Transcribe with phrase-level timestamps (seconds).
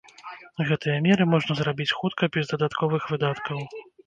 [0.69, 3.63] Гэтыя меры можна зрабіць хутка, без дадатковых выдаткаў.